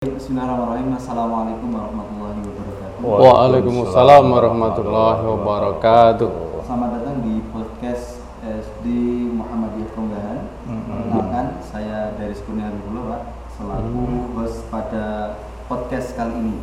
[0.00, 0.96] Bismillahirrahmanirrahim.
[0.96, 3.04] Assalamualaikum warahmatullahi wabarakatuh.
[3.04, 6.28] Waalaikumsalam warahmatullahi wabarakatuh.
[6.64, 8.86] Selamat datang di podcast SD
[9.28, 10.38] Muhammadiyah Perunggahan.
[10.64, 13.22] Perkenalkan, saya dari Kurnia Habibullah, Pak,
[13.60, 14.00] selaku
[14.40, 15.36] host pada
[15.68, 16.56] podcast kali ini.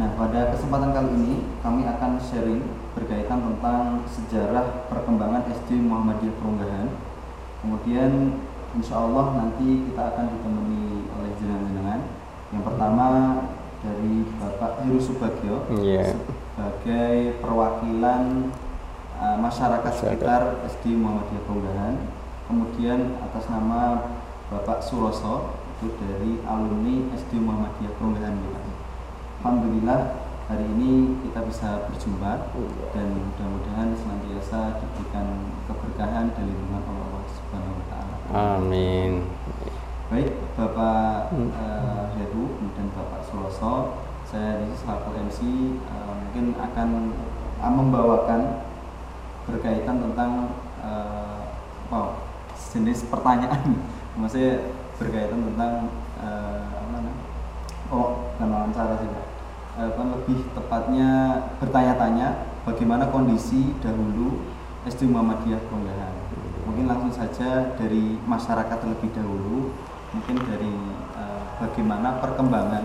[0.00, 2.64] Nah, pada kesempatan kali ini kami akan sharing
[2.96, 6.88] berkaitan tentang sejarah perkembangan SD Muhammadiyah Perunggahan.
[7.60, 8.40] Kemudian
[8.72, 12.00] insya Allah nanti kita akan ditemani oleh jenengan-jenengan.
[12.50, 13.06] Yang pertama
[13.80, 16.18] dari Bapak Heru Subagio Iya.
[16.52, 18.52] sebagai perwakilan
[19.16, 21.94] uh, masyarakat sekitar SD Muhammadiyah Perunggahan.
[22.50, 24.10] Kemudian atas nama
[24.50, 28.34] Bapak Suroso itu dari alumni SD Muhammadiyah Perunggahan.
[28.34, 28.64] Pak.
[29.40, 30.00] Alhamdulillah
[30.50, 32.50] hari ini kita bisa berjumpa
[32.90, 38.14] dan mudah-mudahan senantiasa diberikan keberkahan dan lindungan Allah Subhanahu wa taala.
[38.58, 39.24] Amin.
[40.10, 45.38] Baik, Bapak eh, Heru dan Bapak Suloso, saya di selaku MC
[45.86, 47.14] eh, mungkin akan
[47.62, 48.66] eh, membawakan
[49.46, 51.46] berkaitan tentang eh,
[51.94, 52.26] wow,
[52.58, 53.86] jenis pertanyaan,
[54.18, 57.14] maksudnya berkaitan tentang eh, apa namanya?
[57.94, 59.26] Oh, bukan wawancara sih, Pak.
[59.94, 61.10] Kan lebih tepatnya
[61.62, 64.42] bertanya-tanya bagaimana kondisi dahulu
[64.90, 66.14] SD Muhammadiyah Perunggahan.
[66.66, 69.70] Mungkin langsung saja dari masyarakat terlebih dahulu,
[70.10, 70.74] mungkin dari
[71.14, 72.82] eh, bagaimana perkembangan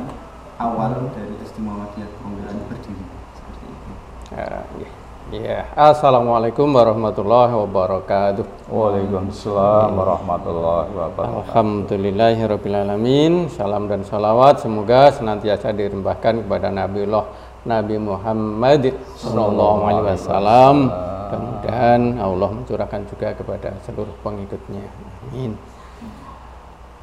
[0.62, 3.02] awal dari SD Muhammadiyah Perunggahan berdiri
[3.34, 3.92] seperti itu.
[4.34, 4.90] Ya, iya.
[5.34, 5.66] Iya.
[5.74, 8.70] Assalamualaikum warahmatullahi wabarakatuh.
[8.70, 11.50] Waalaikumsalam warahmatullahi wabarakatuh.
[11.50, 17.26] Alhamdulillahirrabbilalamin Salam dan salawat Semoga senantiasa dirimbahkan kepada Nabiullah
[17.66, 24.86] Nabi Muhammad Sallallahu Alaihi Wasallam Mudah-mudahan Allah mencurahkan juga kepada seluruh pengikutnya
[25.34, 25.58] Amin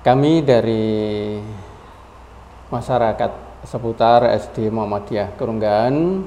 [0.03, 1.39] Kami dari
[2.75, 3.31] masyarakat
[3.63, 6.27] seputar SD Muhammadiyah Kerunggahan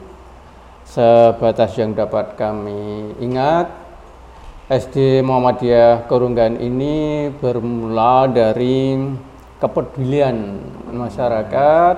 [0.87, 3.67] Sebatas yang dapat kami ingat
[4.71, 8.95] SD Muhammadiyah Kerunggahan ini bermula dari
[9.59, 10.59] kepedulian
[10.91, 11.95] masyarakat.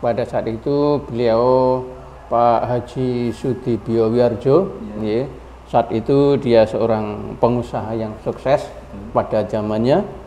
[0.00, 1.80] Pada saat itu beliau
[2.28, 5.24] Pak Haji Sudibyo Wiarjo, ya,
[5.68, 8.68] saat itu dia seorang pengusaha yang sukses
[9.16, 10.23] pada zamannya.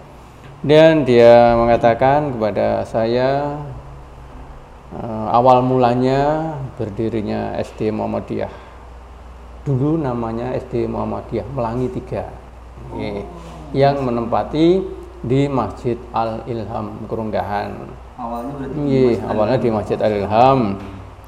[0.66, 3.62] Dan dia mengatakan kepada saya
[4.94, 8.68] eh, awal mulanya berdirinya SD Muhammadiyah
[9.68, 12.48] dulu namanya SD Muhammadiyah Melangi 3
[12.96, 13.28] Ye,
[13.76, 14.80] yang menempati
[15.20, 17.76] di Masjid Al Ilham Kerunggahan.
[18.16, 20.60] Awalnya berarti di Iya, Masjid awalnya di Masjid Al Ilham.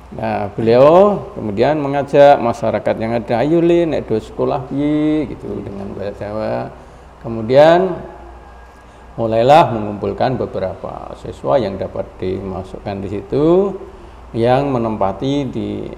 [0.09, 0.88] Nah, beliau
[1.35, 6.56] kemudian mengajak masyarakat yang ada, ayo nek do sekolah gitu dengan bahasa Jawa.
[7.19, 7.94] Kemudian
[9.19, 13.75] mulailah mengumpulkan beberapa siswa yang dapat dimasukkan di situ
[14.31, 15.91] yang menempati di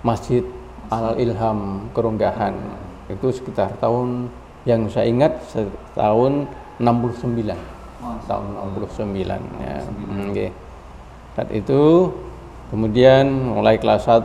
[0.00, 0.40] Masjid
[0.88, 2.56] Al Ilham Kerunggahan
[3.12, 4.32] itu sekitar tahun
[4.64, 5.44] yang saya ingat
[5.92, 6.48] tahun
[6.80, 8.24] 69 Mas.
[8.24, 9.28] tahun 69
[9.60, 9.76] ya.
[9.84, 10.46] Hmm, oke.
[11.36, 11.82] Saat itu
[12.72, 14.24] kemudian mulai kelas 1,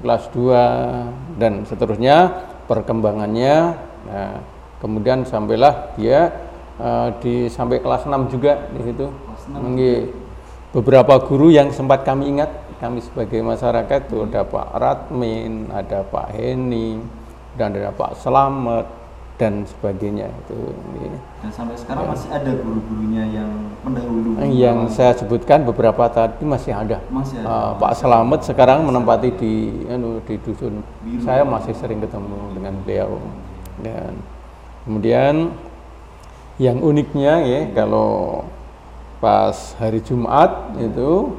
[0.00, 2.32] kelas 2 dan seterusnya
[2.64, 3.76] perkembangannya
[4.08, 4.40] nah,
[4.80, 6.45] kemudian sampailah dia
[6.80, 9.06] eh, di sampai kelas 6 juga di situ.
[10.76, 16.36] Beberapa guru yang sempat kami ingat kami sebagai masyarakat itu ada Pak Radmin, ada Pak
[16.36, 17.00] Heni,
[17.56, 18.84] dan ada Pak Selamet
[19.36, 20.72] dan sebagainya itu.
[21.40, 23.50] Dan sampai sekarang masih ada guru-gurunya yang
[23.84, 24.36] pendahulu.
[24.48, 27.00] Yang saya sebutkan beberapa tadi masih ada.
[27.12, 27.48] Masih ada.
[27.48, 29.52] Uh, Pak Selamet sekarang menempati di
[29.88, 30.80] anu, di dusun.
[31.04, 31.24] Biru.
[31.24, 33.20] Saya masih sering ketemu dengan beliau.
[33.80, 34.12] Dan
[34.88, 35.52] kemudian
[36.56, 38.44] yang uniknya ya kalau
[39.20, 41.36] pas hari Jumat itu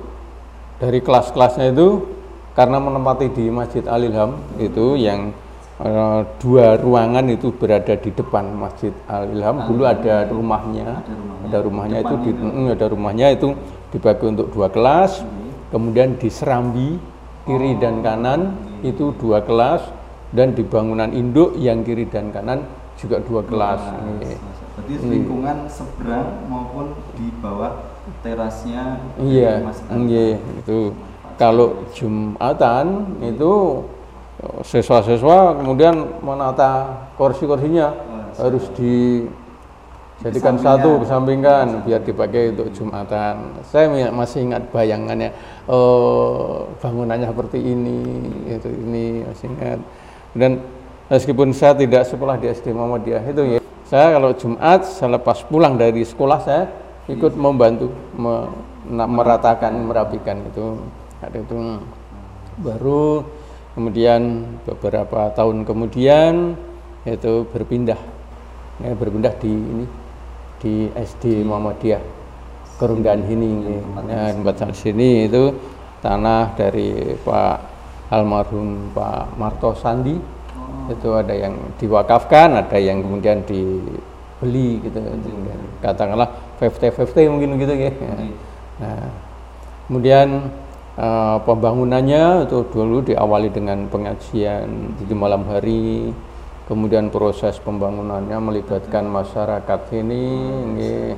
[0.77, 2.05] dari kelas-kelasnya itu
[2.53, 5.33] karena menempati di Masjid Al Ilham itu yang
[5.81, 11.45] eh, dua ruangan itu berada di depan Masjid Al Ilham dulu ada rumahnya Ada rumahnya.
[11.49, 12.45] ada rumahnya itu Depan di, itu.
[12.45, 13.47] mm, ada rumahnya itu
[13.89, 15.11] dibagi untuk dua kelas
[15.73, 16.97] kemudian di serambi
[17.45, 18.53] kiri dan kanan
[18.85, 19.81] itu dua kelas
[20.29, 22.67] dan di bangunan induk yang kiri dan kanan
[22.97, 24.56] juga dua kelas Ini.
[24.77, 27.81] Berarti lingkungan seberang maupun di bawah
[28.21, 29.65] terasnya Iya,
[30.05, 30.93] iya itu.
[31.37, 33.81] Kalau Jumatan itu
[34.61, 37.89] siswa-siswa kemudian menata kursi-kursinya
[38.37, 43.57] harus dijadikan satu kesampingkan biar dipakai untuk Jumatan.
[43.65, 45.33] Saya masih ingat bayangannya.
[45.65, 47.97] Eh, bangunannya seperti ini,
[48.45, 49.79] itu ini masih ingat.
[50.37, 50.61] Dan
[51.09, 56.03] meskipun saya tidak sekolah di SD Muhammadiyah itu ya, saya kalau Jumat selepas pulang dari
[56.03, 56.63] sekolah saya
[57.07, 57.87] ikut membantu
[58.19, 58.51] me-
[58.87, 60.79] meratakan merapikan itu.
[61.23, 61.57] Ada itu
[62.61, 63.25] baru
[63.73, 66.53] kemudian beberapa tahun kemudian
[67.07, 67.99] itu berpindah.
[68.77, 69.85] Ya, berpindah di ini
[70.61, 72.01] di SD Muhammadiyah
[72.77, 75.49] Kerunggan ini nah, tempat saat sini itu
[75.97, 77.57] tanah dari Pak
[78.13, 80.36] almarhum Pak Marto Sandi
[80.89, 84.97] itu ada yang diwakafkan ada yang kemudian dibeli gitu.
[84.99, 86.29] Kemudian katakanlah
[86.59, 87.91] 50-50 mungkin gitu ya.
[88.81, 89.07] Nah
[89.87, 90.51] kemudian
[90.99, 96.11] eh, pembangunannya itu dulu diawali dengan pengajian di malam hari.
[96.67, 100.23] Kemudian proses pembangunannya melibatkan masyarakat ini
[100.75, 101.11] nggih.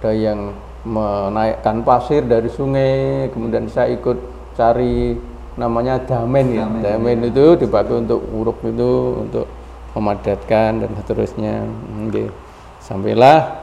[0.00, 4.16] ada yang menaikkan pasir dari sungai kemudian saya ikut
[4.56, 5.12] cari
[5.60, 6.64] namanya damen ya.
[6.64, 7.28] Damen.
[7.28, 9.46] Itu dipakai untuk uruk itu untuk
[9.92, 11.68] memadatkan dan seterusnya.
[12.08, 12.32] Nggih.
[12.80, 13.60] sampailah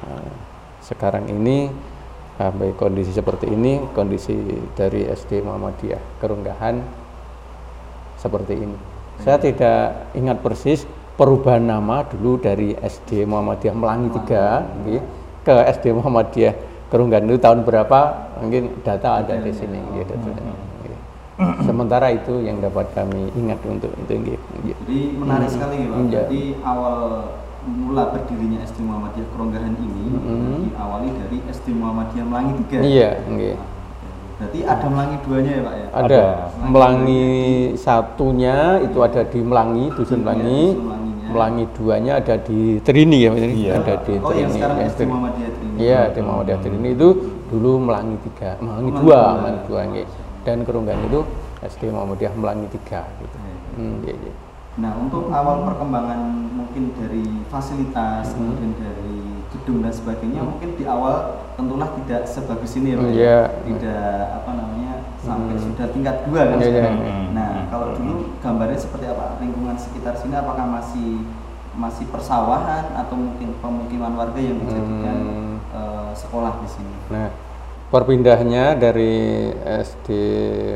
[0.00, 0.32] eh,
[0.80, 1.68] sekarang ini
[2.40, 4.34] sampai kondisi seperti ini kondisi
[4.74, 6.80] dari SD Muhammadiyah Kerunggahan
[8.16, 8.78] seperti ini.
[9.22, 15.02] Saya tidak ingat persis perubahan nama dulu dari SD Muhammadiyah Melangi 3 nggih,
[15.46, 16.54] ke SD Muhammadiyah
[16.90, 18.00] Kerunggahan itu tahun berapa?
[18.42, 20.73] Mungkin data ada di sini nggih, datanya, nggih.
[21.60, 24.38] Sementara itu yang dapat kami ingat untuk itu.
[24.62, 25.96] Jadi menarik sekali ya Pak.
[25.98, 26.10] Iya.
[26.22, 26.98] Jadi awal
[27.64, 30.56] mula berdirinya SD Muhammadiyah Keronggahan ini Mhm.
[30.68, 32.76] diawali dari SD Muhammadiyah Melangi 3.
[32.84, 33.56] iya nggih.
[34.34, 35.86] Berarti ada Melangi duanya ya Pak ya?
[35.88, 36.24] ada Ada.
[36.68, 37.26] Melangi
[37.78, 40.60] satunya itu ada di Melangi dusun Iya, Melangi.
[41.24, 43.30] Melangi duanya ada di Trini ya?
[43.32, 43.72] Iya.
[43.80, 45.10] ada di Oh yang sekarang ya, SD Trini.
[45.10, 45.50] Muhammadiyah.
[45.80, 47.08] Iya, di Muhammadiyah Trini itu
[47.48, 49.40] dulu Melangi tiga, Melangi Melangi dua, dua.
[49.40, 49.82] Melangi dua.
[50.44, 51.24] Dan Kerunggan itu
[51.60, 53.36] SD Muhammadiyah Melangi tiga gitu.
[53.36, 53.56] Iya.
[53.74, 54.32] Hmm, iya, iya.
[54.74, 56.20] Nah untuk awal perkembangan
[56.50, 58.52] mungkin dari fasilitas, Hmm.
[58.52, 59.16] kemudian dari
[59.50, 61.14] gedung dan sebagainya mungkin di awal
[61.54, 63.06] tentulah tidak sebagus ini ya Pak.
[63.06, 63.14] ya?
[63.14, 63.38] Iya.
[63.64, 65.64] Tidak apa namanya sampai Hmm.
[65.64, 66.68] sudah tingkat dua kan Iya, iya.
[66.74, 66.96] sekarang.
[67.00, 67.26] Hmm.
[67.32, 71.22] Nah kalau dulu gambarnya seperti apa lingkungan sekitar sini apakah masih
[71.74, 75.54] masih persawahan atau mungkin pemukiman warga yang dijadikan Hmm.
[75.70, 76.94] eh, sekolah di sini?
[77.10, 77.30] Nah,
[77.94, 80.08] perpindahnya dari SD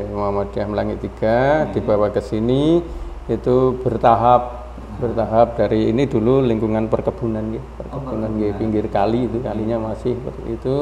[0.07, 2.79] Muhammadiyah Melangi 3 dibawa ke sini
[3.27, 4.71] itu bertahap
[5.03, 10.43] bertahap dari ini dulu lingkungan perkebunan gitu, perkebunan gitu, pinggir kali itu kalinya masih seperti
[10.47, 10.75] itu.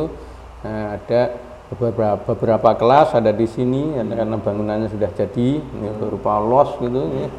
[0.62, 1.22] Nah, ada
[1.74, 7.01] beberapa beberapa kelas ada di sini ada karena bangunannya sudah jadi ini berupa los gitu
[7.18, 7.30] ya.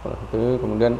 [0.00, 0.92] Kalau itu kemudian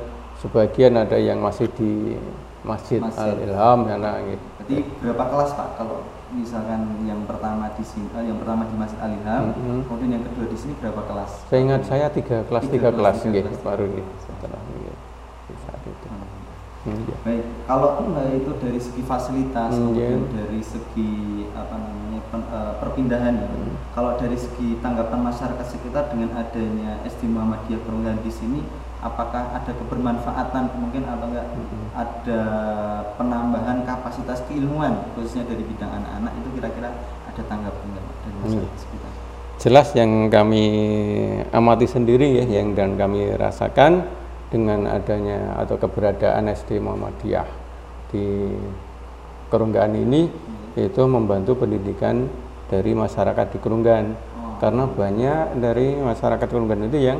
[0.44, 2.20] sebagian ada yang masih di
[2.60, 3.32] Masjid Masjid.
[3.32, 4.44] Al Ilham ya nah, gitu.
[4.60, 5.98] Berarti berapa kelas Pak kalau
[6.36, 9.80] misalkan yang pertama di sini eh, yang pertama di Masjid Al Ilham, Mhm.
[9.88, 11.30] kemudian yang kedua di sini berapa kelas?
[11.48, 13.60] Saya ingat saya tiga kelas Tiga tiga, kelas, kelas, tiga kelas.
[13.64, 14.60] baru nggih, setelah
[15.66, 16.06] saat itu.
[16.86, 17.16] Hmm, iya.
[17.26, 20.30] Baik, kalau eh, itu dari segi fasilitas, Hmm, kemudian iya.
[20.38, 21.10] dari segi
[21.50, 23.74] apa namanya pen- eh, perpindahan, Hmm.
[23.90, 28.60] kalau dari segi tanggapan masyarakat sekitar dengan adanya SD Muhammadiyah Keronggan di sini,
[28.98, 31.86] apakah ada kebermanfaatan mungkin atau enggak Hmm.
[31.94, 32.40] ada
[33.16, 36.90] penambahan kapasitas keilmuan khususnya dari bidang anak-anak itu kira-kira
[37.24, 39.10] ada tanggapan enggak dari masyarakat sekitar?
[39.56, 40.64] Jelas yang kami
[41.48, 44.04] amati sendiri ya, yang dan kami rasakan
[44.46, 47.48] dengan adanya atau keberadaan SD Muhammadiyah
[48.12, 48.52] di
[49.46, 50.28] Kerunggaan ini
[50.74, 52.28] itu membantu pendidikan
[52.66, 54.60] dari masyarakat di Kerunggaan Oh.
[54.60, 57.18] karena banyak dari masyarakat Kerunggaan itu yang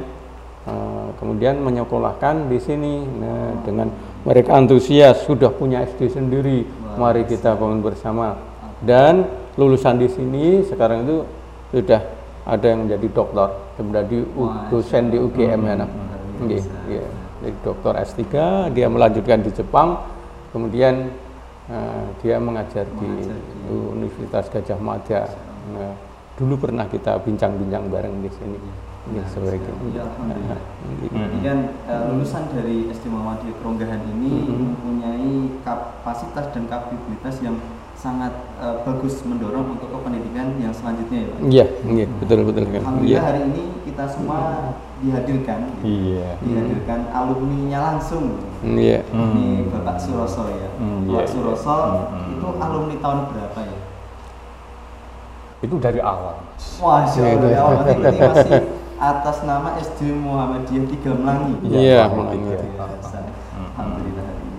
[0.66, 3.06] eh, kemudian menyekolahkan di sini.
[3.06, 3.88] Nah, dengan
[4.26, 6.66] mereka antusias sudah punya SD sendiri.
[6.66, 8.34] Wah, mari kita bangun bersama.
[8.82, 9.24] Dan
[9.56, 11.16] lulusan di sini sekarang itu
[11.72, 12.00] sudah
[12.46, 13.48] ada yang menjadi dokter
[13.82, 14.18] menjadi
[14.70, 15.90] dosen di UGM ya nah.
[16.36, 16.62] Iya.
[17.42, 18.22] jadi dokter S3
[18.76, 19.96] dia melanjutkan di Jepang.
[20.52, 21.10] Kemudian
[21.68, 25.22] eh, dia mengajar di Mengajar di- Universitas Gajah Mada.
[25.72, 25.92] Nah,
[26.36, 28.58] dulu pernah kita bincang-bincang bareng di sini
[29.06, 30.60] ini Nah, sebagai iya, alhamdulillah.
[31.06, 31.58] Jadi kan
[32.10, 34.58] lulusan dari SD Muhammadiyah Keronggahan ini Mhm.
[34.58, 35.30] mempunyai
[35.62, 37.56] kapasitas dan kapabilitas yang
[37.94, 41.38] sangat eh, bagus mendorong untuk ke pendidikan yang selanjutnya ya Pak.
[41.46, 42.72] Iya, iya, betul betul kan.
[42.72, 42.80] Iya.
[42.82, 44.38] Alhamdulillah hari ini kita semua
[44.96, 45.84] dihadirkan, gitu.
[45.86, 46.28] Iya.
[46.40, 48.24] dihadirkan alumninya langsung.
[48.60, 49.00] Iya.
[49.06, 49.70] Ini Hmm.
[49.70, 50.68] Bapak Suroso ya.
[50.76, 51.30] Hmm, Bapak iya, iya.
[51.30, 51.76] Suroso
[52.10, 52.32] Hmm.
[52.36, 53.76] itu alumni tahun berapa ya?
[55.64, 56.36] Itu dari awal.
[57.16, 57.48] Iya, iya.
[57.48, 58.60] ya Allah, ini masih
[58.96, 61.54] atas nama SD Muhammadiyah Tiga Melangi.
[61.64, 62.16] Iya, Pak.
[62.16, 62.48] Melangi.
[62.48, 62.58] Iya.
[62.62, 63.70] Hmm.
[63.76, 64.54] Alhamdulillah hari ini.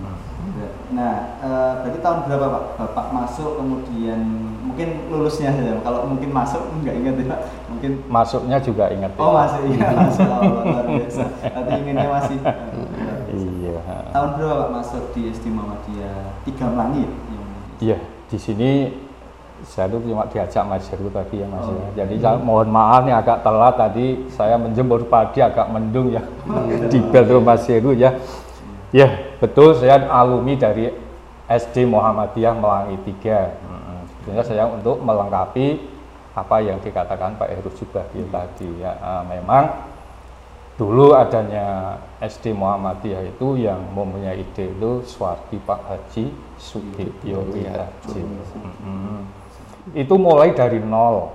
[0.88, 2.64] Nah, eh, berarti tahun berapa Pak?
[2.76, 4.20] Bapak masuk kemudian
[4.64, 5.78] mungkin lulusnya saja.
[5.80, 7.40] Kalau mungkin masuk nggak ingat ya Pak.
[7.68, 9.10] Mungkin Masuknya juga ingat.
[9.14, 9.20] ya?
[9.20, 11.24] oh masih ingat Masya Allah luar biasa.
[11.44, 12.38] Berarti inginnya masih.
[13.28, 13.78] Iya.
[14.10, 17.04] Tahun berapa Pak masuk di SD Muhammadiyah Tiga Melangi?
[17.04, 17.10] ya?
[17.10, 17.46] Yang-
[17.78, 18.70] Iya, di sini
[19.66, 22.04] saya cuma diajak Mas Heru tadi ya Mas ya.
[22.04, 26.22] Jadi saya mohon maaf nih agak telat tadi saya menjemur padi agak mendung ya
[26.86, 28.14] di bel terus Mas Heru ya.
[28.94, 30.88] Ya betul saya alumni dari
[31.48, 33.08] SD Muhammadiyah Melangi 3.
[33.08, 33.98] Mm-mm.
[34.06, 35.80] Sebenarnya saya untuk melengkapi
[36.36, 38.94] apa yang dikatakan Pak Heru juga tadi ya.
[39.00, 39.90] Ah, memang
[40.78, 48.14] dulu adanya SD Muhammadiyah itu yang mempunyai ide itu Swardi Pak Haji Sudibyo Wiharjo.
[48.14, 49.37] Mm-mm.
[49.94, 51.32] Itu mulai dari nol.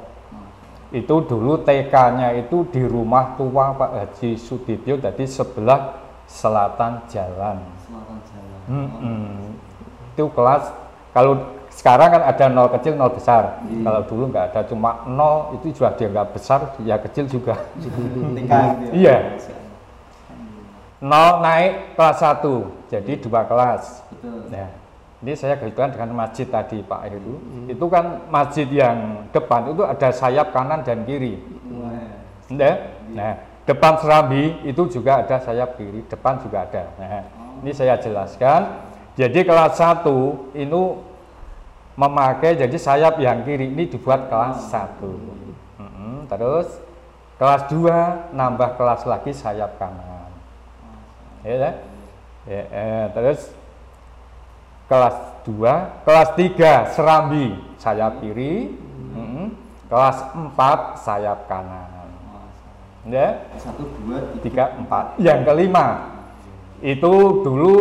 [0.94, 5.98] Itu dulu TK-nya itu di rumah tua Pak Haji Sudibyo, jadi sebelah
[6.30, 7.58] selatan jalan.
[7.82, 8.62] Selatan jalan.
[8.70, 9.26] Mm-mm.
[10.14, 10.70] Itu kelas
[11.10, 13.66] kalau sekarang kan ada nol kecil, nol besar.
[13.66, 17.58] Kalau dulu nggak ada, cuma nol itu juga dianggap besar, ya kecil juga.
[17.74, 17.90] TK
[18.38, 18.62] gitu ya.
[18.94, 19.18] Iya.
[21.02, 24.06] Nol naik kelas 1, jadi dua kelas.
[24.14, 24.48] Betul.
[24.54, 24.70] Nah,
[25.24, 27.40] ini saya kaitkan dengan masjid tadi Pak Heru.
[27.72, 31.40] Itu kan masjid yang depan itu ada sayap kanan dan kiri.
[31.72, 32.12] Wah.
[32.52, 32.76] Nah,
[33.16, 36.92] nah, depan serambi itu juga ada sayap kiri, depan juga ada.
[37.00, 37.24] Nah,
[37.64, 38.92] ini saya jelaskan.
[39.16, 40.04] Jadi kelas 1
[40.60, 40.82] itu
[41.96, 45.08] memakai jadi sayap yang kiri ini dibuat kelas 1.
[45.80, 46.68] Mm-mm, terus
[47.40, 50.28] kelas 2 nambah kelas lagi sayap kanan.
[51.48, 51.76] Ya, kan?
[52.44, 53.63] ya eh, terus
[54.88, 55.16] kelas
[55.48, 57.48] 2, kelas 3 serambi
[57.80, 58.72] sayap kiri,
[59.16, 59.48] Mm-mm,
[59.92, 61.92] kelas 4 sayap kanan.
[63.04, 64.72] Ya, Satu, dua, tiga.
[64.72, 65.20] tiga, empat.
[65.20, 65.88] Yang kelima
[66.80, 67.14] itu
[67.44, 67.76] dulu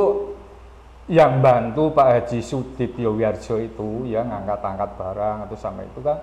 [1.06, 6.18] yang bantu Pak Haji Sudibyo Wiarjo itu ya ngangkat-angkat barang atau sampai itu kan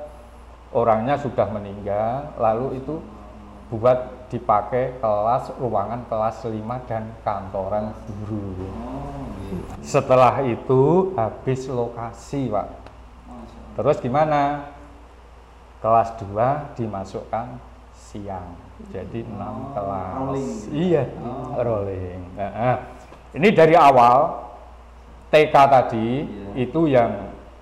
[0.75, 2.99] orangnya sudah meninggal lalu itu
[3.71, 8.69] buat dipakai kelas ruangan kelas 5 dan kantoran guru.
[8.69, 9.61] Oh, iya.
[9.81, 12.67] Setelah itu habis lokasi, Pak.
[13.75, 14.69] Terus gimana?
[15.81, 17.57] Kelas 2 dimasukkan
[17.95, 18.53] siang.
[18.91, 20.13] Jadi 6 Oh, kelas.
[20.15, 20.51] rolling.
[20.71, 21.51] Iya, Oh.
[21.59, 22.21] rolling.
[22.37, 22.77] Nah, ah.
[23.33, 24.45] ini dari awal
[25.29, 26.49] TK tadi Iya.
[26.57, 27.11] itu yang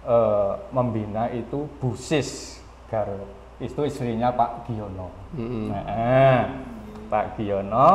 [0.08, 3.12] eh, membina itu Busis Gar
[3.58, 5.10] itu istrinya Pak Giono.
[5.34, 5.74] Mm-mm.
[5.74, 6.42] Nah, ah.
[7.10, 7.90] Pak Giono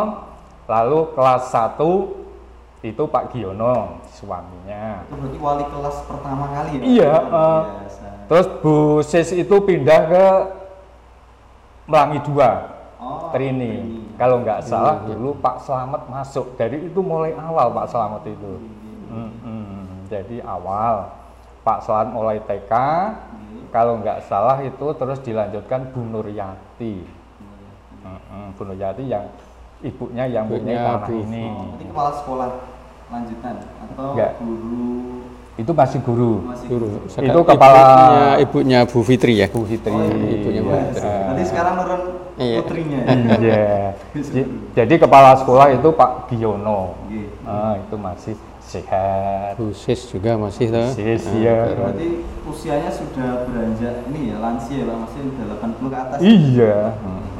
[0.66, 1.78] lalu kelas 1
[2.83, 5.07] itu Pak Giono suaminya.
[5.07, 6.83] Itu berarti wali kelas pertama kali ya?
[6.83, 8.07] Iya, eh, biasa.
[8.26, 8.75] Terus Bu
[9.07, 10.26] Sis itu pindah ke
[11.87, 13.59] Melangi 2 Oh, Trini.
[13.59, 13.75] Trini.
[14.14, 16.54] Kalau nggak salah dulu Pak Slamet masuk.
[16.54, 18.52] Dari itu mulai awal Pak Slamet itu.
[19.11, 20.07] Hmm, hmm.
[20.07, 21.11] Jadi awal
[21.66, 22.73] Pak Slamet mulai TK.
[23.68, 26.94] Kalau nggak salah itu terus dilanjutkan Bu Nuryati.
[28.02, 28.49] Hmm, hmm.
[28.52, 29.25] Bu Nuryati yang
[29.80, 31.12] ibunya yang punya tanah Bu.
[31.21, 31.44] ini.
[31.49, 32.49] Oh, kepala sekolah
[33.09, 34.30] lanjutan atau Enggak.
[34.38, 34.88] guru
[35.52, 36.49] Itu masih guru.
[36.49, 36.88] masih Guru.
[37.06, 39.47] Itu kepala- ibunya, ibunya Bu Fitri ya.
[39.47, 39.92] Bu Fitri.
[39.92, 40.64] Oh, iya, ibunya iya.
[40.64, 41.09] Bu Fitri.
[41.28, 42.02] Nanti sekarang nurun
[42.40, 42.56] Iya.
[42.59, 43.00] putrinya.
[43.37, 43.64] Iya.
[44.16, 46.97] Ji- Jadi kepala sekolah itu Pak Giono.
[47.06, 47.28] Iya.
[47.44, 49.59] Ah, itu masih sehat.
[49.59, 50.88] Bu Sis juga masih tuh.
[50.95, 51.57] Sis, Nah, iya.
[51.66, 52.09] terus- Berarti
[52.42, 56.19] usianya sudah beranjak ini ya lansia ya Pak, masih udah 80 ke atas.
[56.21, 56.76] Iya.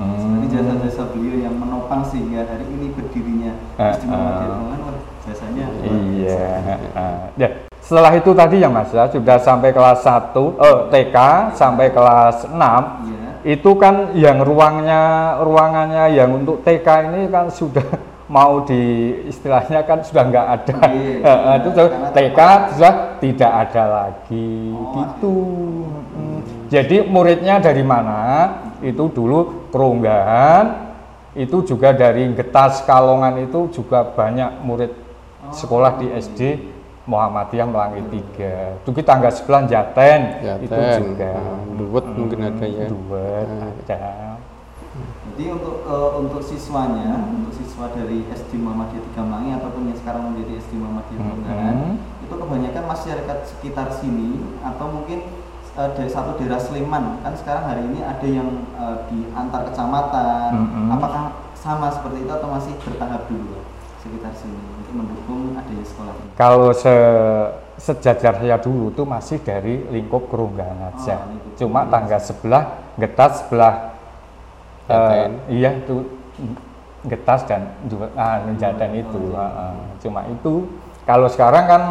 [0.02, 3.95] Jadi jasa-jasa beliau yang menopang sehingga hari ini berdirinya ah.
[3.95, 6.45] Dirmangan, wah, jasanya Iya.
[6.93, 7.19] ah.
[7.35, 7.49] Ya,
[7.79, 11.17] setelah itu tadi ya Mas ya, sudah sampai kelas 1, oh, TK
[11.55, 13.31] sampai kelas 6 Iya.
[13.47, 15.00] itu kan yang ruangnya
[15.41, 17.87] ruangannya yang untuk TK ini kan sudah
[18.33, 20.79] mau di istilahnya kan sudah nggak ada.
[20.89, 22.41] Iya, itu karena TK
[22.73, 24.73] sudah tidak ada lagi.
[24.73, 25.37] Oh, gitu.
[26.17, 26.39] Mm.
[26.73, 28.21] jadi muridnya dari mana?
[28.81, 30.97] Itu dulu keronggahan
[31.33, 34.93] itu juga dari Getas Kalongan itu juga banyak murid
[35.53, 36.41] sekolah di SD
[37.03, 38.03] Muhammadiyah Melangi
[38.37, 40.21] 3 itu kita tangga sebelah Jaten,
[40.62, 41.33] itu Jaten, juga.
[41.35, 42.87] Ah, Duet mungkin ada ya.
[42.87, 43.71] Duet Ah.
[43.75, 44.03] ada.
[45.33, 50.23] Jadi untuk eh, untuk siswanya, untuk siswa dari SD Muhammadiyah Tiga Melangi ataupun yang sekarang
[50.29, 51.29] menjadi SD Muhammadiyah Mhm.
[51.33, 51.77] Keronggahan,
[52.21, 54.29] itu kebanyakan masyarakat sekitar sini
[54.61, 55.25] atau mungkin
[55.73, 57.25] eh, dari satu daerah Sleman.
[57.25, 60.51] Kan sekarang hari ini ada yang eh, di antar kecamatan.
[60.53, 61.01] Mhm.
[61.01, 61.25] Apakah
[61.57, 63.57] sama seperti itu atau masih bertahap dulu
[64.05, 66.29] sekitar sini untuk mendukung adanya sekolah ini?
[66.37, 66.95] Kalau se
[67.81, 71.25] sejajar saya dulu tuh masih dari lingkup keronggahan aja.
[71.25, 72.65] Oh, lingkup Cuma tangga sebelah
[73.01, 73.92] Getas sebelah
[74.93, 75.31] eh, Jaten.
[75.49, 75.97] iya itu
[77.03, 79.35] Getas dan juga ah, Jaten itu.
[79.35, 79.75] Oh, ah, ah.
[79.99, 80.71] Cuma itu
[81.03, 81.83] kalau sekarang kan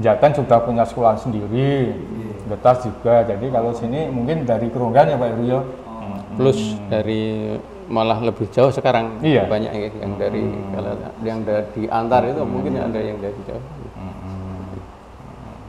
[0.00, 1.92] Jaten sudah punya sekolah sendiri.
[1.92, 2.32] Iya.
[2.56, 3.28] Getas juga.
[3.28, 5.60] Jadi kalau sini mungkin dari keronggahan ya Pak Rio.
[5.84, 7.52] Oh, Plus dari
[7.92, 9.44] malah lebih jauh sekarang Iya.
[9.52, 13.64] banyak ya yang dari kalau yang dari antar itu mungkin ada yang dari jauh.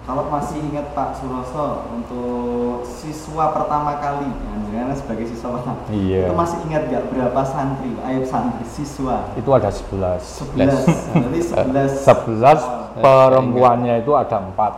[0.03, 4.27] Kalau masih ingat Pak Suroso untuk siswa pertama kali,
[4.67, 6.27] kan sebagai siswa pertama, Iya.
[6.27, 9.31] itu masih ingat nggak berapa santri, ayo santri siswa?
[9.33, 10.43] Itu ada 11.
[10.43, 12.99] 11, jadi 11 11 awal.
[12.99, 14.73] perempuannya itu ada empat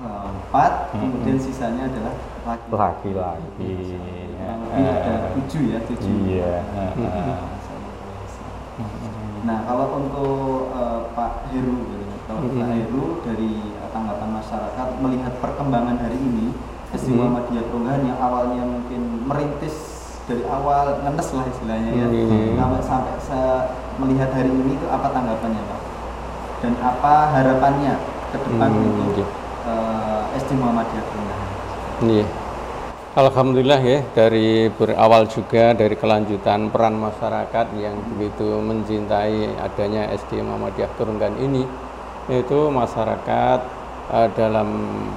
[0.00, 2.14] Eh, empat, kemudian sisanya adalah
[2.48, 2.68] laki.
[2.72, 3.72] laki-laki.
[4.32, 6.14] Kurang lebih ada tujuh ya, tujuh.
[6.24, 6.52] Iya.
[9.40, 13.52] Nah, kalau untuk eh, Pak Heru, gitu, kalau Pak Heru dari
[14.40, 16.56] masyarakat melihat perkembangan hari ini,
[16.90, 19.76] SD Muhammadiyah Kelunggahan yang awalnya mungkin merintis
[20.24, 22.56] dari awal ngenes lah istilahnya ya, Hmm.
[22.56, 23.66] sampai sampai se-
[23.98, 25.80] melihat hari ini itu apa tanggapannya Pak?
[26.60, 27.94] Dan apa harapannya
[28.30, 29.28] ke depan Hmm, untuk
[29.60, 31.48] eh, SD Muhammadiyah Kelunggahan?
[32.00, 32.26] Iya.
[33.10, 40.94] Alhamdulillah ya dari berawal juga dari kelanjutan peran masyarakat yang begitu mencintai adanya SD Muhammadiyah
[40.94, 41.66] Kerunggan ini
[42.30, 43.60] itu masyarakat
[44.14, 44.68] eh, dalam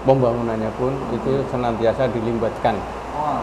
[0.06, 2.78] pembangunannya pun itu senantiasa dilibatkan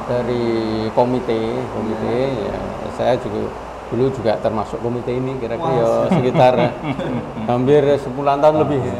[0.06, 1.40] dari komite
[1.74, 2.16] komite
[2.46, 2.58] ya.
[2.98, 3.48] Saya juga
[3.90, 6.54] dulu juga termasuk komite ini kira-kira ya sekitar
[7.50, 8.96] hampir 10 tahun lebih ya.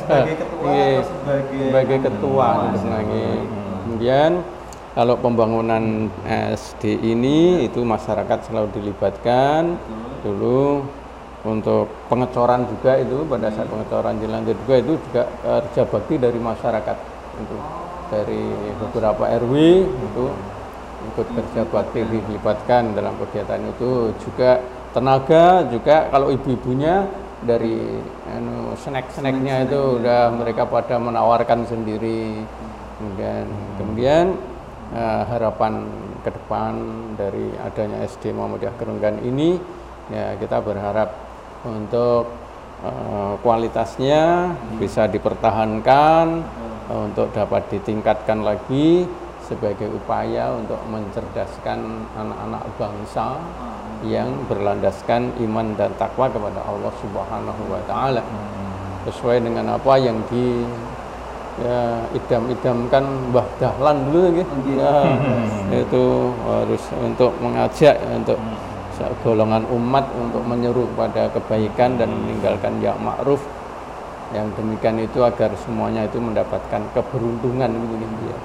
[0.00, 2.48] sebagai ketua Iya, atau sebagai sebagai ketua
[3.84, 4.30] kemudian
[4.90, 6.10] kalau pembangunan
[6.56, 9.78] SD ini itu masyarakat selalu dilibatkan.
[10.26, 10.82] Dulu
[11.40, 16.96] untuk pengecoran juga itu pada saat pengecoran jalan juga itu juga kerja bakti dari masyarakat
[17.40, 17.56] itu.
[18.10, 18.44] Dari
[18.76, 19.54] beberapa RW
[19.88, 20.24] itu
[21.00, 24.12] ikut kerja bakti dilibatkan dalam kegiatan itu.
[24.20, 24.60] Juga
[24.92, 27.08] tenaga juga kalau ibu-ibunya
[27.40, 27.88] dari
[28.28, 32.36] anu, snack-snacknya itu udah mereka pada menawarkan sendiri.
[33.00, 33.44] Kemudian
[33.80, 34.24] kemudian
[34.92, 35.88] eh, harapan
[36.20, 36.72] ke depan
[37.16, 39.56] dari adanya SD Muhammadiyah Kerenggan ini
[40.12, 41.29] ya kita berharap
[41.64, 42.32] untuk
[42.84, 46.26] eh, kualitasnya bisa dipertahankan
[46.88, 49.04] eh, untuk dapat ditingkatkan lagi
[49.50, 53.34] sebagai upaya untuk mencerdaskan anak-anak bangsa
[54.06, 58.22] yang berlandaskan iman dan takwa kepada Allah Subhanahu wa taala.
[59.10, 60.62] Sesuai dengan apa yang di
[61.60, 64.54] ya idam-idamkan Mbah Dahlan dulu gitu.
[64.78, 64.94] Ya,
[65.82, 66.04] itu
[66.46, 68.38] harus untuk mengajak untuk
[69.24, 73.40] golongan umat untuk menyeru kepada kebaikan dan meninggalkan yang ma'ruf.
[74.30, 78.38] Yang demikian itu agar semuanya itu mendapatkan keberuntungan gitu gitu ya.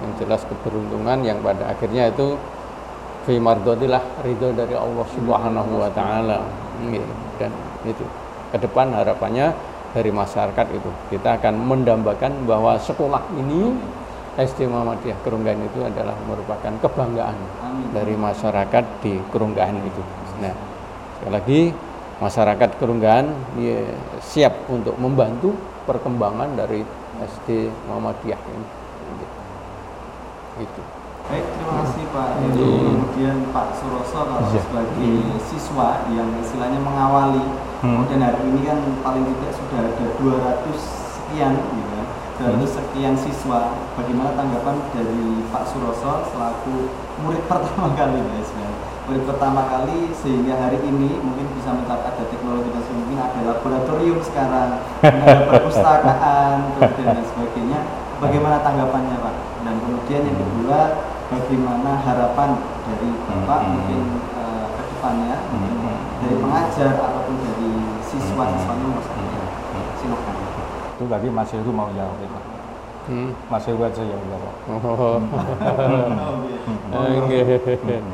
[0.00, 2.34] Yang jelas keberuntungan yang pada akhirnya itu
[3.28, 6.38] fi mardotilah ridho dari Allah Subhanahu wa taala.
[7.38, 7.52] Dan
[7.84, 8.02] itu
[8.50, 9.54] ke depan harapannya
[9.94, 10.90] dari masyarakat itu.
[11.14, 13.74] Kita akan mendambakan bahwa sekolah ini
[14.38, 17.90] SD Muhammadiyah Kerunggahan itu adalah merupakan kebanggaan Amin.
[17.90, 20.02] dari masyarakat di Kerunggahan itu.
[20.38, 20.54] Nah,
[21.18, 21.60] sekali lagi
[22.20, 23.26] masyarakat Kerunggahan
[23.58, 23.82] ya,
[24.22, 25.56] siap untuk membantu
[25.88, 26.86] perkembangan dari
[27.18, 28.66] SD Muhammadiyah ini.
[30.60, 30.82] Itu.
[31.30, 32.70] Baik, terima kasih Pak Heru.
[32.90, 34.60] Kemudian Pak Suroso kalau Iya.
[34.66, 35.12] sebagai
[35.46, 37.44] siswa yang istilahnya mengawali,
[37.80, 38.02] Hmm.
[38.02, 40.78] kemudian hari ini kan paling tidak sudah ada 200
[41.16, 41.89] sekian, gitu
[42.40, 43.76] 200 sekian siswa.
[44.00, 46.88] Bagaimana tanggapan dari Pak Suroso selaku
[47.20, 48.78] murid pertama kali, ya istilahnya.
[49.04, 54.18] Murid pertama kali sehingga hari ini mungkin bisa mencapai ada teknologi dan mungkin ada laboratorium
[54.24, 56.58] sekarang, ada perpustakaan,
[56.96, 57.80] dan sebagainya.
[58.20, 59.34] Bagaimana tanggapannya Pak?
[59.60, 60.80] Dan kemudian yang kedua,
[61.28, 62.50] bagaimana harapan
[62.88, 63.70] dari Bapak Hmm.
[63.76, 64.00] mungkin
[64.32, 66.00] eh, ke depannya, mungkin Hmm.
[66.24, 67.70] dari pengajar ataupun dari
[68.04, 69.29] siswa-siswanya Hmm.
[71.00, 72.38] Itu tadi Mas Heru mau jawab itu.
[73.08, 73.32] Hmm.
[73.48, 74.54] Mas Heru aja yang jawab.
[74.68, 75.16] Oh.
[76.92, 78.04] Oh, Enggak.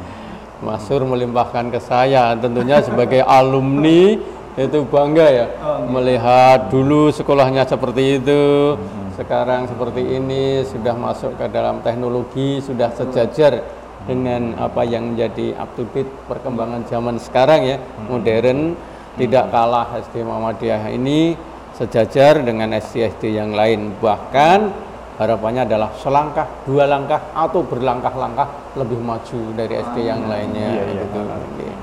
[0.63, 4.15] Mas Sur melimpahkan ke saya tentunya sebagai alumni
[4.57, 5.47] itu bangga ya
[5.85, 8.73] melihat dulu sekolahnya seperti itu
[9.21, 13.61] sekarang seperti ini sudah masuk ke dalam teknologi sudah sejajar
[14.09, 17.77] dengan apa yang menjadi up to date perkembangan zaman sekarang ya
[18.09, 18.79] modern
[19.21, 21.37] tidak kalah SD Muhammadiyah ini
[21.77, 24.73] sejajar dengan SD-SD yang lain bahkan
[25.21, 31.05] harapannya adalah selangkah, dua langkah atau berlangkah-langkah lebih maju dari SD yang lainnya Iya, iya.
[31.05, 31.21] gitu.
[31.61, 31.77] Iya.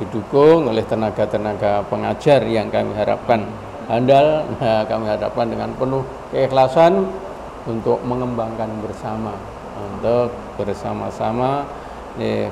[0.00, 3.44] Didukung oleh tenaga-tenaga pengajar yang kami harapkan
[3.84, 7.04] handal, nah, kami harapkan dengan penuh keikhlasan
[7.68, 9.36] untuk mengembangkan bersama
[9.76, 11.68] untuk bersama-sama
[12.16, 12.48] eh,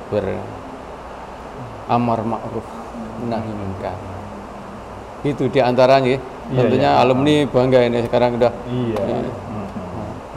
[1.89, 2.69] beramar ma'ruf
[3.29, 3.97] nahi munkar.
[5.25, 7.01] Itu di antaranya, Iya, tentunya iya.
[7.05, 9.01] alumni bangga ini sekarang udah Iya.
[9.05, 9.19] Ya.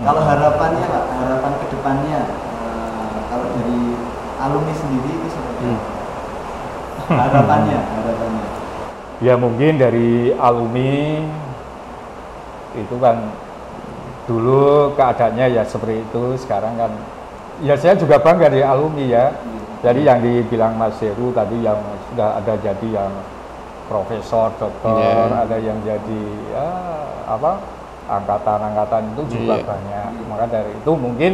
[0.02, 3.80] Kalau harapannya Pak, harapan ke depannya eh, kalau dari
[4.42, 5.80] alumni sendiri itu seperti Hmm.
[7.06, 7.22] apa?
[7.30, 8.46] Harapannya, harapannya.
[9.22, 11.22] Ya mungkin dari alumni
[12.74, 13.18] itu kan
[14.26, 16.92] dulu keadaannya ya seperti itu sekarang kan
[17.62, 19.26] ya saya juga bangga di alumni ya
[19.84, 21.78] jadi yang dibilang Mas Heru tadi yang
[22.10, 23.12] sudah ada jadi yang
[23.92, 25.44] profesor dokter Iya.
[25.44, 26.24] ada yang jadi
[26.56, 26.68] ya
[27.28, 27.60] apa
[28.08, 29.68] angkatan-angkatan itu juga Iya.
[29.68, 31.32] banyak maka dari itu mungkin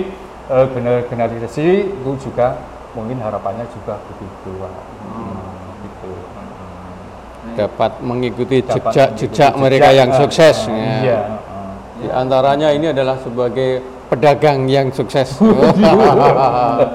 [0.50, 1.65] eh, gener- generasi
[2.02, 2.58] itu juga
[2.98, 4.58] mungkin harapannya juga begitu.
[4.58, 6.12] Hmm, gitu
[7.56, 10.58] dapat mengikuti jejak-jejak mereka jejak, yang ah, sukses.
[10.65, 10.82] ah, ya.
[11.02, 11.20] iya
[11.98, 15.38] Di antaranya ini adalah sebagai pedagang yang sukses.
[15.41, 16.78] Alhamdulillah.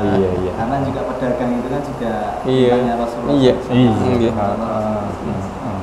[0.00, 0.52] Iya, iya.
[0.56, 2.12] Karena juga pedagang itu kan juga
[2.46, 2.96] Iya.
[2.96, 3.34] Rasulullah.
[3.36, 3.52] Iya.
[3.68, 3.90] Iya.
[4.16, 4.30] Iya.
[4.32, 5.04] Ah, ah,
[5.66, 5.80] ah.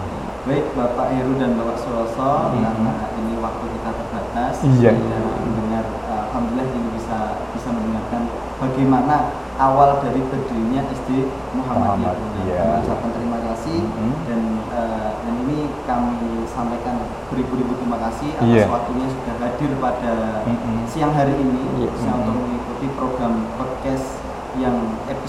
[0.48, 4.92] Baik Bapak Heru dan Bapak Suroso, karena ini waktu kita terbatas, Iya.
[4.96, 7.18] kita mendengar, alhamdulillah ini bisa
[7.52, 8.22] bisa mendengarkan
[8.58, 9.16] bagaimana
[9.60, 12.16] awal dari berdirinya SD Muhammadiyah.
[12.16, 12.58] Muhammadiyah.
[12.64, 14.14] Kami ucapkan terima kasih Mhm.
[14.24, 14.42] dan
[14.72, 16.16] eh, dan ini kami
[16.48, 16.96] sampaikan
[17.28, 18.66] beribu-ribu terima kasih atas Iya.
[18.72, 20.14] waktunya sudah hadir pada
[20.48, 20.86] Mhm.
[20.88, 21.90] siang hari ini Iya.
[21.92, 24.07] bisa untuk mengikuti program podcast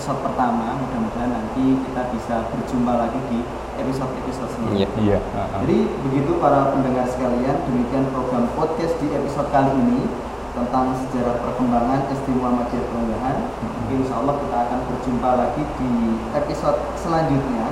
[0.08, 0.72] episode pertama.
[0.80, 3.44] Mudah-mudahan nanti kita bisa berjumpa lagi di
[3.76, 4.88] episode-episode selanjutnya.
[4.96, 5.04] Iya.
[5.04, 5.60] iya ah, ah.
[5.60, 10.08] Jadi begitu para pendengar sekalian, demikian program podcast di episode kali ini
[10.56, 13.36] tentang sejarah perkembangan SD Muhammadiyah Perunggahan.
[13.60, 15.90] Mungkin insya Allah kita akan berjumpa lagi di
[16.32, 17.66] episode selanjutnya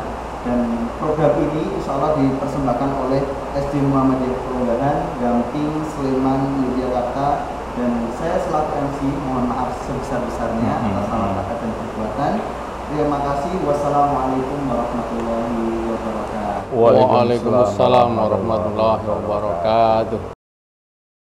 [0.45, 0.61] dan
[1.01, 3.25] program ini insya Allah dipersembahkan oleh
[3.57, 11.31] SD Muhammadiyah Perunggahan, Gamping, Sleman, Yogyakarta dan saya selaku MC mohon maaf sebesar-besarnya atas salah
[11.45, 12.33] kata dan perbuatan.
[12.87, 13.55] Terima kasih.
[13.67, 16.73] Wassalamualaikum warahmatullahi wabarakatuh.
[16.73, 20.36] Waalaikumsalam warahmatullahi wabarakatuh.